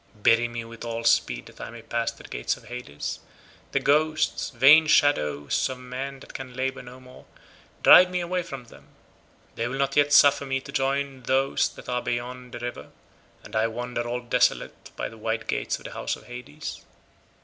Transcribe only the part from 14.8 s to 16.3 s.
by the wide gates of the house of